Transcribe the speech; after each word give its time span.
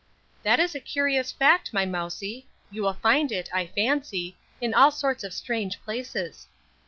"That 0.41 0.59
is 0.59 0.73
a 0.73 0.79
curious 0.79 1.31
fact, 1.31 1.73
my 1.73 1.85
mousie; 1.85 2.47
you 2.71 2.81
will 2.81 2.95
find 2.95 3.31
it, 3.31 3.47
I 3.53 3.67
fancy, 3.67 4.35
in 4.59 4.73
all 4.73 4.89
sorts 4.89 5.23
of 5.23 5.31
strange 5.31 5.79
places. 5.83 6.47